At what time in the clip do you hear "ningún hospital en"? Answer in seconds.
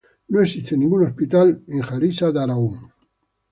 0.75-1.83